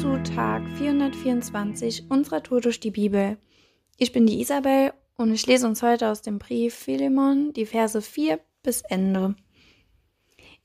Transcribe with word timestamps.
zu 0.00 0.16
Tag 0.22 0.62
424 0.78 2.10
unserer 2.10 2.42
Tour 2.42 2.62
durch 2.62 2.80
die 2.80 2.90
Bibel. 2.90 3.36
Ich 3.98 4.12
bin 4.12 4.26
die 4.26 4.40
Isabel 4.40 4.94
und 5.18 5.30
ich 5.30 5.46
lese 5.46 5.66
uns 5.66 5.82
heute 5.82 6.08
aus 6.08 6.22
dem 6.22 6.38
Brief 6.38 6.74
Philemon 6.74 7.52
die 7.52 7.66
Verse 7.66 8.00
4 8.00 8.40
bis 8.62 8.80
Ende. 8.80 9.34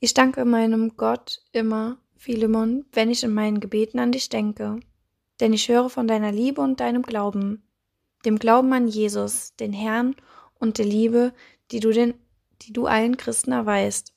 Ich 0.00 0.14
danke 0.14 0.46
meinem 0.46 0.96
Gott 0.96 1.42
immer, 1.52 1.98
Philemon, 2.16 2.86
wenn 2.92 3.10
ich 3.10 3.24
in 3.24 3.34
meinen 3.34 3.60
Gebeten 3.60 3.98
an 3.98 4.10
dich 4.10 4.30
denke, 4.30 4.80
denn 5.38 5.52
ich 5.52 5.68
höre 5.68 5.90
von 5.90 6.08
deiner 6.08 6.32
Liebe 6.32 6.62
und 6.62 6.80
deinem 6.80 7.02
Glauben, 7.02 7.62
dem 8.24 8.38
Glauben 8.38 8.72
an 8.72 8.88
Jesus, 8.88 9.54
den 9.56 9.74
Herrn 9.74 10.16
und 10.58 10.78
der 10.78 10.86
Liebe, 10.86 11.34
die 11.72 11.80
du, 11.80 11.92
den, 11.92 12.14
die 12.62 12.72
du 12.72 12.86
allen 12.86 13.18
Christen 13.18 13.52
erweist. 13.52 14.14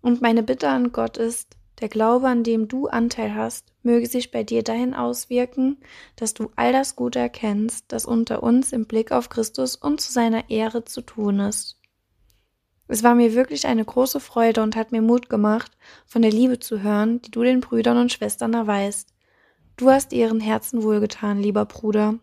Und 0.00 0.22
meine 0.22 0.44
Bitte 0.44 0.68
an 0.68 0.92
Gott 0.92 1.16
ist, 1.16 1.56
der 1.84 1.90
Glaube, 1.90 2.28
an 2.28 2.44
dem 2.44 2.66
du 2.66 2.86
Anteil 2.86 3.34
hast, 3.34 3.70
möge 3.82 4.06
sich 4.06 4.30
bei 4.30 4.42
dir 4.42 4.62
dahin 4.62 4.94
auswirken, 4.94 5.76
dass 6.16 6.32
du 6.32 6.50
all 6.56 6.72
das 6.72 6.96
Gute 6.96 7.18
erkennst, 7.18 7.84
das 7.88 8.06
unter 8.06 8.42
uns 8.42 8.72
im 8.72 8.86
Blick 8.86 9.12
auf 9.12 9.28
Christus 9.28 9.76
und 9.76 10.00
zu 10.00 10.10
seiner 10.10 10.48
Ehre 10.48 10.86
zu 10.86 11.02
tun 11.02 11.40
ist. 11.40 11.78
Es 12.88 13.02
war 13.02 13.14
mir 13.14 13.34
wirklich 13.34 13.66
eine 13.66 13.84
große 13.84 14.18
Freude 14.18 14.62
und 14.62 14.76
hat 14.76 14.92
mir 14.92 15.02
Mut 15.02 15.28
gemacht, 15.28 15.72
von 16.06 16.22
der 16.22 16.30
Liebe 16.30 16.58
zu 16.58 16.82
hören, 16.82 17.20
die 17.20 17.30
du 17.30 17.42
den 17.42 17.60
Brüdern 17.60 17.98
und 17.98 18.10
Schwestern 18.10 18.54
erweist. 18.54 19.12
Du 19.76 19.90
hast 19.90 20.14
ihren 20.14 20.40
Herzen 20.40 20.82
wohlgetan, 20.82 21.42
lieber 21.42 21.66
Bruder. 21.66 22.18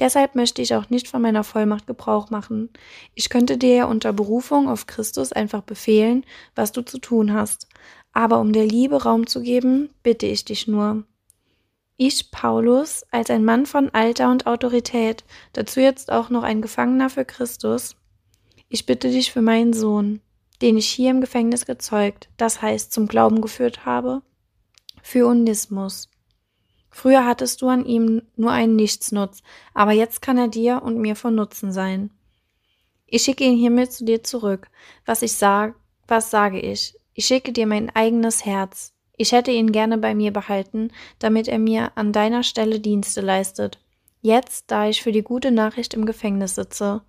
Deshalb 0.00 0.36
möchte 0.36 0.62
ich 0.62 0.74
auch 0.74 0.90
nicht 0.90 1.08
von 1.08 1.20
meiner 1.20 1.42
Vollmacht 1.44 1.86
Gebrauch 1.86 2.30
machen. 2.30 2.70
Ich 3.14 3.30
könnte 3.30 3.58
dir 3.58 3.88
unter 3.88 4.12
Berufung 4.12 4.68
auf 4.68 4.86
Christus 4.86 5.32
einfach 5.32 5.62
befehlen, 5.62 6.24
was 6.54 6.70
du 6.70 6.82
zu 6.82 6.98
tun 6.98 7.32
hast, 7.32 7.66
aber 8.18 8.40
um 8.40 8.52
der 8.52 8.66
Liebe 8.66 9.04
Raum 9.04 9.28
zu 9.28 9.42
geben, 9.42 9.90
bitte 10.02 10.26
ich 10.26 10.44
dich 10.44 10.66
nur. 10.66 11.04
Ich, 11.96 12.32
Paulus, 12.32 13.06
als 13.12 13.30
ein 13.30 13.44
Mann 13.44 13.64
von 13.64 13.90
Alter 13.90 14.32
und 14.32 14.48
Autorität, 14.48 15.22
dazu 15.52 15.78
jetzt 15.78 16.10
auch 16.10 16.28
noch 16.28 16.42
ein 16.42 16.60
Gefangener 16.60 17.10
für 17.10 17.24
Christus, 17.24 17.94
ich 18.68 18.86
bitte 18.86 19.08
dich 19.08 19.30
für 19.30 19.40
meinen 19.40 19.72
Sohn, 19.72 20.20
den 20.60 20.76
ich 20.76 20.88
hier 20.88 21.12
im 21.12 21.20
Gefängnis 21.20 21.64
gezeugt, 21.64 22.28
das 22.36 22.60
heißt 22.60 22.90
zum 22.92 23.06
Glauben 23.06 23.40
geführt 23.40 23.86
habe, 23.86 24.22
für 25.00 25.28
Onismus. 25.28 26.08
Früher 26.90 27.24
hattest 27.24 27.62
du 27.62 27.68
an 27.68 27.86
ihm 27.86 28.22
nur 28.34 28.50
einen 28.50 28.74
Nichtsnutz, 28.74 29.44
aber 29.74 29.92
jetzt 29.92 30.22
kann 30.22 30.38
er 30.38 30.48
dir 30.48 30.82
und 30.82 30.98
mir 30.98 31.14
von 31.14 31.36
Nutzen 31.36 31.70
sein. 31.70 32.10
Ich 33.06 33.22
schicke 33.22 33.44
ihn 33.44 33.56
hiermit 33.56 33.92
zu 33.92 34.04
dir 34.04 34.24
zurück. 34.24 34.68
Was 35.06 35.22
ich 35.22 35.34
sage, 35.34 35.76
was 36.08 36.32
sage 36.32 36.58
ich? 36.58 36.97
Ich 37.18 37.26
schicke 37.26 37.52
dir 37.52 37.66
mein 37.66 37.90
eigenes 37.96 38.44
Herz. 38.44 38.92
Ich 39.16 39.32
hätte 39.32 39.50
ihn 39.50 39.72
gerne 39.72 39.98
bei 39.98 40.14
mir 40.14 40.32
behalten, 40.32 40.92
damit 41.18 41.48
er 41.48 41.58
mir 41.58 41.90
an 41.96 42.12
deiner 42.12 42.44
Stelle 42.44 42.78
Dienste 42.78 43.22
leistet. 43.22 43.80
Jetzt, 44.22 44.70
da 44.70 44.88
ich 44.88 45.02
für 45.02 45.10
die 45.10 45.24
gute 45.24 45.50
Nachricht 45.50 45.94
im 45.94 46.06
Gefängnis 46.06 46.54
sitze. 46.54 47.02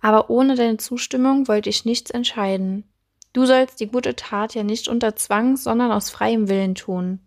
Aber 0.00 0.30
ohne 0.30 0.54
deine 0.54 0.76
Zustimmung 0.76 1.48
wollte 1.48 1.70
ich 1.70 1.84
nichts 1.84 2.12
entscheiden. 2.12 2.84
Du 3.32 3.46
sollst 3.46 3.80
die 3.80 3.88
gute 3.88 4.14
Tat 4.14 4.54
ja 4.54 4.62
nicht 4.62 4.86
unter 4.86 5.16
Zwang, 5.16 5.56
sondern 5.56 5.90
aus 5.90 6.08
freiem 6.08 6.48
Willen 6.48 6.76
tun. 6.76 7.18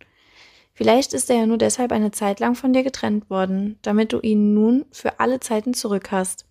Vielleicht 0.73 1.11
ist 1.11 1.29
er 1.29 1.35
ja 1.35 1.45
nur 1.45 1.57
deshalb 1.57 1.91
eine 1.91 2.11
Zeit 2.11 2.39
lang 2.39 2.55
von 2.55 2.71
dir 2.71 2.83
getrennt 2.83 3.29
worden, 3.29 3.77
damit 3.81 4.13
du 4.13 4.21
ihn 4.21 4.53
nun 4.53 4.85
für 4.91 5.19
alle 5.19 5.41
Zeiten 5.41 5.73
zurück 5.73 6.11
hast. 6.11 6.45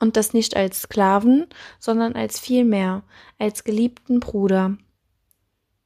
Und 0.00 0.16
das 0.16 0.32
nicht 0.32 0.56
als 0.56 0.80
Sklaven, 0.80 1.46
sondern 1.78 2.14
als 2.14 2.40
viel 2.40 2.64
mehr, 2.64 3.02
als 3.38 3.64
geliebten 3.64 4.18
Bruder. 4.20 4.78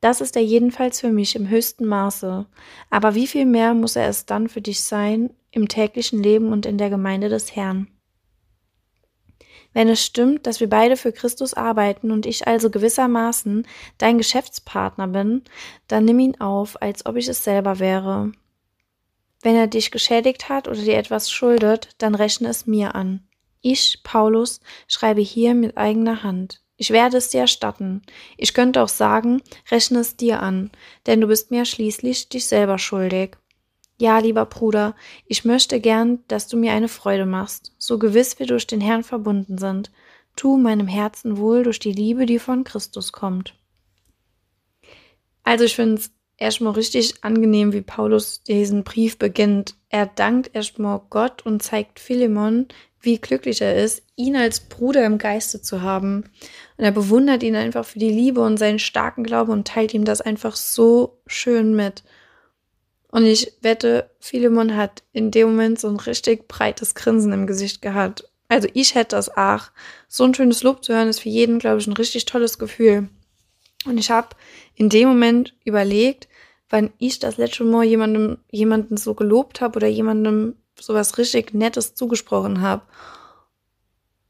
Das 0.00 0.20
ist 0.20 0.36
er 0.36 0.42
jedenfalls 0.42 1.00
für 1.00 1.10
mich 1.10 1.36
im 1.36 1.48
höchsten 1.48 1.86
Maße. 1.86 2.46
Aber 2.88 3.14
wie 3.14 3.26
viel 3.26 3.44
mehr 3.44 3.74
muss 3.74 3.96
er 3.96 4.08
es 4.08 4.24
dann 4.24 4.48
für 4.48 4.62
dich 4.62 4.82
sein 4.82 5.30
im 5.50 5.68
täglichen 5.68 6.22
Leben 6.22 6.52
und 6.52 6.64
in 6.64 6.78
der 6.78 6.90
Gemeinde 6.90 7.28
des 7.28 7.54
Herrn? 7.54 7.88
Wenn 9.72 9.88
es 9.88 10.04
stimmt, 10.04 10.46
dass 10.46 10.58
wir 10.58 10.68
beide 10.68 10.96
für 10.96 11.12
Christus 11.12 11.54
arbeiten 11.54 12.10
und 12.10 12.26
ich 12.26 12.48
also 12.48 12.70
gewissermaßen 12.70 13.66
dein 13.98 14.18
Geschäftspartner 14.18 15.06
bin, 15.06 15.42
dann 15.86 16.04
nimm 16.04 16.18
ihn 16.18 16.40
auf, 16.40 16.80
als 16.82 17.06
ob 17.06 17.16
ich 17.16 17.28
es 17.28 17.44
selber 17.44 17.78
wäre. 17.78 18.32
Wenn 19.42 19.54
er 19.54 19.68
dich 19.68 19.90
geschädigt 19.90 20.48
hat 20.48 20.66
oder 20.66 20.80
dir 20.80 20.96
etwas 20.96 21.30
schuldet, 21.30 21.90
dann 21.98 22.14
rechne 22.14 22.48
es 22.48 22.66
mir 22.66 22.94
an. 22.94 23.26
Ich, 23.62 24.02
Paulus, 24.02 24.60
schreibe 24.88 25.20
hier 25.20 25.54
mit 25.54 25.76
eigener 25.76 26.22
Hand. 26.22 26.62
Ich 26.80 26.92
werde 26.92 27.18
es 27.18 27.28
dir 27.28 27.42
erstatten. 27.42 28.00
Ich 28.38 28.54
könnte 28.54 28.82
auch 28.82 28.88
sagen, 28.88 29.42
rechne 29.70 29.98
es 29.98 30.16
dir 30.16 30.40
an, 30.40 30.70
denn 31.06 31.20
du 31.20 31.26
bist 31.26 31.50
mir 31.50 31.66
schließlich 31.66 32.30
dich 32.30 32.46
selber 32.46 32.78
schuldig. 32.78 33.36
Ja, 33.98 34.18
lieber 34.18 34.46
Bruder, 34.46 34.96
ich 35.26 35.44
möchte 35.44 35.78
gern, 35.78 36.24
dass 36.26 36.48
du 36.48 36.56
mir 36.56 36.72
eine 36.72 36.88
Freude 36.88 37.26
machst, 37.26 37.74
so 37.76 37.98
gewiss 37.98 38.38
wir 38.38 38.46
durch 38.46 38.66
den 38.66 38.80
Herrn 38.80 39.02
verbunden 39.02 39.58
sind. 39.58 39.92
Tu 40.36 40.56
meinem 40.56 40.88
Herzen 40.88 41.36
wohl 41.36 41.64
durch 41.64 41.80
die 41.80 41.92
Liebe, 41.92 42.24
die 42.24 42.38
von 42.38 42.64
Christus 42.64 43.12
kommt. 43.12 43.54
Also 45.42 45.64
ich 45.64 45.76
finde 45.76 45.96
es 45.96 46.12
erstmal 46.40 46.72
richtig 46.72 47.22
angenehm, 47.22 47.72
wie 47.72 47.82
Paulus 47.82 48.42
diesen 48.42 48.82
Brief 48.82 49.18
beginnt. 49.18 49.76
Er 49.88 50.06
dankt 50.06 50.50
erstmal 50.54 51.00
Gott 51.10 51.46
und 51.46 51.62
zeigt 51.62 52.00
Philemon, 52.00 52.66
wie 53.00 53.18
glücklich 53.18 53.62
er 53.62 53.82
ist, 53.82 54.02
ihn 54.16 54.36
als 54.36 54.60
Bruder 54.60 55.06
im 55.06 55.18
Geiste 55.18 55.62
zu 55.62 55.82
haben. 55.82 56.24
Und 56.76 56.84
er 56.84 56.90
bewundert 56.90 57.42
ihn 57.42 57.56
einfach 57.56 57.84
für 57.84 57.98
die 57.98 58.10
Liebe 58.10 58.40
und 58.40 58.58
seinen 58.58 58.78
starken 58.78 59.22
Glauben 59.24 59.52
und 59.52 59.68
teilt 59.68 59.94
ihm 59.94 60.04
das 60.04 60.20
einfach 60.20 60.56
so 60.56 61.20
schön 61.26 61.74
mit. 61.74 62.02
Und 63.08 63.24
ich 63.24 63.52
wette, 63.60 64.10
Philemon 64.20 64.76
hat 64.76 65.02
in 65.12 65.30
dem 65.30 65.48
Moment 65.48 65.80
so 65.80 65.88
ein 65.88 65.96
richtig 65.96 66.46
breites 66.48 66.94
Grinsen 66.94 67.32
im 67.32 67.46
Gesicht 67.46 67.82
gehabt. 67.82 68.24
Also 68.48 68.68
ich 68.74 68.94
hätte 68.94 69.16
das 69.16 69.36
auch. 69.36 69.70
So 70.08 70.24
ein 70.24 70.34
schönes 70.34 70.62
Lob 70.62 70.84
zu 70.84 70.94
hören 70.94 71.08
ist 71.08 71.20
für 71.20 71.28
jeden, 71.28 71.58
glaube 71.58 71.80
ich, 71.80 71.86
ein 71.86 71.92
richtig 71.92 72.24
tolles 72.24 72.58
Gefühl. 72.58 73.08
Und 73.86 73.98
ich 73.98 74.10
habe 74.10 74.28
in 74.74 74.88
dem 74.88 75.08
Moment 75.08 75.54
überlegt, 75.64 76.28
wann 76.68 76.90
ich 76.98 77.18
das 77.18 77.36
letzte 77.36 77.64
Mal 77.64 77.84
jemandem, 77.84 78.38
jemanden 78.50 78.96
so 78.96 79.14
gelobt 79.14 79.60
habe 79.60 79.76
oder 79.76 79.88
jemandem 79.88 80.56
sowas 80.78 81.18
richtig 81.18 81.52
Nettes 81.54 81.94
zugesprochen 81.94 82.60
habe. 82.60 82.82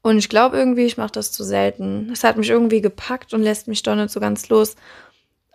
Und 0.01 0.17
ich 0.17 0.29
glaube 0.29 0.57
irgendwie, 0.57 0.85
ich 0.85 0.97
mache 0.97 1.11
das 1.11 1.31
zu 1.31 1.43
selten. 1.43 2.09
Es 2.11 2.23
hat 2.23 2.37
mich 2.37 2.49
irgendwie 2.49 2.81
gepackt 2.81 3.33
und 3.33 3.43
lässt 3.43 3.67
mich 3.67 3.83
doch 3.83 3.95
nicht 3.95 4.09
so 4.09 4.19
ganz 4.19 4.49
los. 4.49 4.75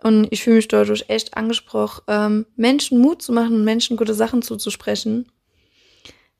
Und 0.01 0.27
ich 0.31 0.43
fühle 0.43 0.57
mich 0.57 0.67
dadurch 0.67 1.05
echt 1.09 1.35
angesprochen, 1.35 2.03
ähm, 2.07 2.45
Menschen 2.55 2.99
Mut 2.99 3.21
zu 3.21 3.33
machen 3.33 3.55
und 3.55 3.65
Menschen 3.65 3.97
gute 3.97 4.13
Sachen 4.13 4.41
zuzusprechen. 4.41 5.29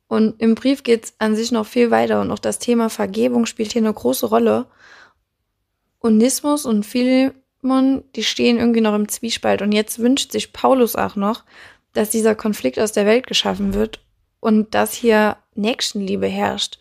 Und 0.08 0.42
im 0.42 0.56
Brief 0.56 0.84
geht 0.84 1.06
es 1.06 1.14
an 1.18 1.36
sich 1.36 1.52
noch 1.52 1.66
viel 1.66 1.92
weiter 1.92 2.22
und 2.22 2.32
auch 2.32 2.40
das 2.40 2.60
Thema 2.60 2.90
Vergebung 2.90 3.46
spielt 3.46 3.74
hier 3.74 3.82
eine 3.82 3.94
große 3.94 4.28
Rolle. 4.28 4.68
Onismus 6.00 6.66
und 6.66 6.86
Philemon, 6.86 7.34
die 7.62 8.24
stehen 8.24 8.58
irgendwie 8.58 8.82
noch 8.82 8.96
im 8.96 9.10
Zwiespalt. 9.10 9.62
Und 9.62 9.72
jetzt 9.72 10.00
wünscht 10.00 10.32
sich 10.32 10.54
Paulus 10.54 10.96
auch 10.96 11.16
noch, 11.16 11.44
dass 11.94 12.10
dieser 12.10 12.36
Konflikt 12.36 12.80
aus 12.80 12.92
der 12.92 13.06
Welt 13.06 13.28
geschaffen 13.28 13.74
wird 13.74 14.00
und 14.40 14.74
dass 14.76 14.94
hier 14.94 15.38
Nächstenliebe 15.56 16.28
herrscht. 16.28 16.80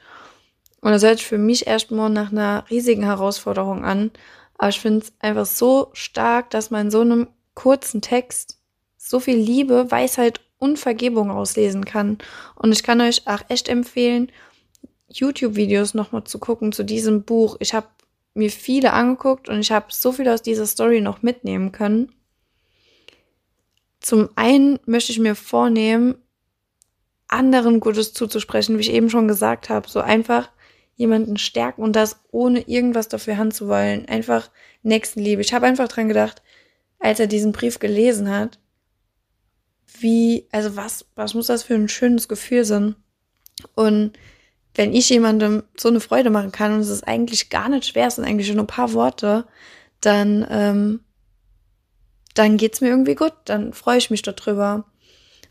Und 0.81 0.93
das 0.93 1.03
hört 1.03 1.21
für 1.21 1.39
mich 1.39 1.67
erstmal 1.67 2.11
nach 2.11 2.31
einer 2.31 2.65
riesigen 2.71 3.05
Herausforderung 3.05 3.85
an. 3.85 4.11
Aber 4.59 4.69
ich 4.69 4.81
finde 4.81 5.05
es 5.05 5.13
einfach 5.21 5.47
so 5.47 5.91
stark, 5.93 6.51
dass 6.51 6.71
man 6.71 6.87
in 6.87 6.91
so 6.91 7.01
einem 7.01 7.29
kurzen 7.55 8.03
Text 8.03 8.59
so 8.97 9.21
viel 9.21 9.37
Liebe, 9.37 9.91
Weisheit 9.91 10.41
und 10.59 10.79
Vergebung 10.79 11.31
auslesen 11.31 11.85
kann. 11.85 12.19
Und 12.55 12.73
ich 12.73 12.83
kann 12.83 13.01
euch 13.01 13.27
auch 13.27 13.43
echt 13.49 13.69
empfehlen, 13.69 14.31
YouTube-Videos 15.09 15.95
nochmal 15.95 16.25
zu 16.25 16.39
gucken 16.39 16.73
zu 16.73 16.85
diesem 16.85 17.23
Buch. 17.23 17.57
Ich 17.61 17.75
habe 17.75 17.87
mir 18.37 18.51
viele 18.51 18.93
angeguckt 18.93 19.49
und 19.49 19.61
ich 19.61 19.73
habe 19.73 19.87
so 19.91 20.13
viel 20.13 20.29
aus 20.29 20.43
dieser 20.43 20.67
Story 20.67 21.01
noch 21.01 21.23
mitnehmen 21.23 21.73
können. 21.73 22.13
Zum 24.01 24.29
einen 24.37 24.79
möchte 24.87 25.13
ich 25.13 25.19
mir 25.19 25.35
vornehmen, 25.35 26.17
anderen 27.29 27.81
Gutes 27.81 28.13
zuzusprechen, 28.13 28.77
wie 28.77 28.83
ich 28.83 28.93
eben 28.93 29.11
schon 29.11 29.27
gesagt 29.27 29.69
habe. 29.69 29.89
So 29.89 30.01
einfach 30.01 30.51
jemanden 30.95 31.37
stärken 31.37 31.83
und 31.83 31.97
das 31.97 32.21
ohne 32.31 32.61
irgendwas 32.69 33.09
dafür 33.09 33.37
Hand 33.37 33.55
zu 33.55 33.69
wollen. 33.69 34.07
Einfach 34.09 34.51
Nächstenliebe. 34.83 35.43
Ich 35.43 35.53
habe 35.53 35.67
einfach 35.67 35.89
dran 35.89 36.09
gedacht, 36.09 36.43
als 36.99 37.21
er 37.21 37.27
diesen 37.27 37.53
Brief 37.53 37.79
gelesen 37.79 38.31
hat, 38.31 38.59
wie, 39.99 40.47
also 40.53 40.77
was, 40.77 41.07
was 41.15 41.35
muss 41.35 41.47
das 41.49 41.63
für 41.63 41.75
ein 41.75 41.89
schönes 41.89 42.29
Gefühl 42.29 42.65
sein? 42.65 42.97
Und 43.75 44.13
wenn 44.77 44.95
ich 44.95 45.09
jemandem 45.09 45.63
so 45.77 45.89
eine 45.89 46.01
Freude 46.01 46.31
machen 46.31 46.53
kann 46.53 46.73
und 46.75 46.81
es 46.81 46.89
ist 46.89 47.07
eigentlich 47.09 47.51
gar 47.51 47.69
nicht 47.69 47.87
schwer, 47.87 48.07
es 48.07 48.17
sind 48.17 48.25
eigentlich 48.25 48.53
nur 48.53 48.65
ein 48.65 48.69
paar 48.69 48.93
Worte, 48.93 49.47
dann, 50.01 50.47
ähm, 50.51 51.01
dann 52.35 52.59
geht's 52.59 52.81
mir 52.81 52.89
irgendwie 52.89 53.15
gut, 53.15 53.33
dann 53.47 53.73
freue 53.73 53.99
ich 53.99 54.11
mich 54.11 54.23
darüber. 54.23 54.85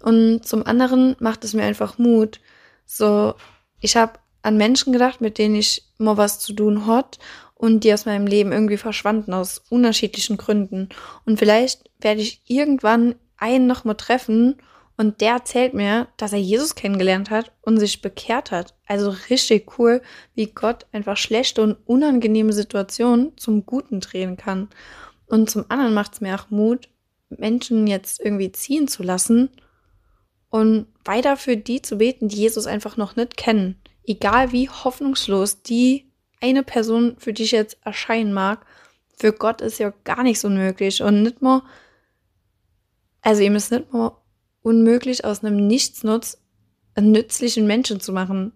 Und 0.02 0.46
zum 0.46 0.66
anderen 0.66 1.16
macht 1.20 1.44
es 1.44 1.54
mir 1.54 1.64
einfach 1.64 1.98
Mut. 1.98 2.40
So, 2.86 3.34
ich 3.80 3.98
habe 3.98 4.20
an 4.44 4.58
Menschen 4.58 4.94
gedacht, 4.94 5.22
mit 5.22 5.40
denen 5.40 5.56
ich 5.56 5.84
mal 5.98 6.18
was 6.18 6.40
zu 6.40 6.54
tun 6.54 6.86
hat 6.86 7.18
und 7.56 7.84
die 7.84 7.94
aus 7.94 8.06
meinem 8.06 8.28
Leben 8.28 8.52
irgendwie 8.52 8.78
verschwanden 8.78 9.34
aus 9.34 9.64
unterschiedlichen 9.70 10.38
Gründen. 10.38 10.90
Und 11.26 11.40
vielleicht 11.40 11.90
werde 12.00 12.22
ich 12.22 12.42
irgendwann 12.46 13.16
einen 13.38 13.66
noch 13.66 13.86
mal 13.86 13.96
treffen 13.96 14.58
Und 14.98 15.20
der 15.20 15.34
erzählt 15.34 15.74
mir, 15.74 16.08
dass 16.16 16.32
er 16.32 16.40
Jesus 16.40 16.76
kennengelernt 16.76 17.30
hat 17.30 17.52
und 17.62 17.80
sich 17.80 18.02
bekehrt 18.02 18.52
hat. 18.52 18.76
Also 18.88 19.14
richtig 19.30 19.78
cool, 19.78 20.02
wie 20.36 20.48
Gott 20.48 20.86
einfach 20.94 21.18
schlechte 21.18 21.62
und 21.62 21.78
unangenehme 21.86 22.54
Situationen 22.54 23.38
zum 23.38 23.66
Guten 23.66 24.00
drehen 24.00 24.38
kann. 24.38 24.70
Und 25.28 25.50
zum 25.50 25.66
anderen 25.70 25.94
macht 25.94 26.14
es 26.14 26.22
mir 26.22 26.36
auch 26.36 26.50
Mut, 26.50 26.88
Menschen 27.30 27.88
jetzt 27.88 28.22
irgendwie 28.22 28.52
ziehen 28.52 28.88
zu 28.88 29.04
lassen 29.04 29.50
und 30.50 30.88
weiter 31.04 31.36
für 31.36 31.58
die 31.58 31.82
zu 31.82 31.98
beten, 31.98 32.30
die 32.30 32.38
Jesus 32.38 32.68
einfach 32.68 32.96
noch 32.96 33.16
nicht 33.18 33.36
kennen. 33.36 33.82
Egal 34.06 34.52
wie 34.52 34.70
hoffnungslos 34.70 35.62
die 35.62 36.10
eine 36.42 36.64
Person 36.64 37.16
für 37.18 37.34
dich 37.34 37.52
jetzt 37.52 37.78
erscheinen 37.84 38.32
mag, 38.32 38.66
für 39.18 39.34
Gott 39.34 39.62
ist 39.62 39.80
ja 39.80 39.94
gar 40.04 40.24
nichts 40.24 40.46
unmöglich 40.46 41.02
und 41.02 41.24
nicht 41.24 41.42
mal, 41.42 41.64
also 43.22 43.42
ihm 43.42 43.56
ist 43.56 43.72
nicht 43.72 43.92
mal 43.92 44.16
unmöglich, 44.66 45.24
aus 45.24 45.44
einem 45.44 45.68
Nichtsnutz 45.68 46.40
einen 46.96 47.12
nützlichen 47.12 47.68
Menschen 47.68 48.00
zu 48.00 48.12
machen. 48.12 48.52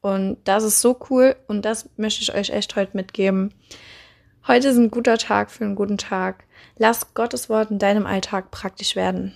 Und 0.00 0.38
das 0.44 0.64
ist 0.64 0.80
so 0.80 0.98
cool 1.08 1.36
und 1.46 1.64
das 1.64 1.88
möchte 1.96 2.22
ich 2.22 2.34
euch 2.34 2.50
echt 2.50 2.76
heute 2.76 2.96
mitgeben. 2.96 3.54
Heute 4.46 4.68
ist 4.68 4.76
ein 4.76 4.90
guter 4.90 5.16
Tag 5.16 5.50
für 5.50 5.64
einen 5.64 5.76
guten 5.76 5.98
Tag. 5.98 6.44
Lass 6.76 7.14
Gottes 7.14 7.48
Wort 7.48 7.70
in 7.70 7.78
deinem 7.78 8.06
Alltag 8.06 8.50
praktisch 8.50 8.96
werden. 8.96 9.34